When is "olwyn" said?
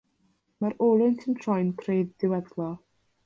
0.85-1.13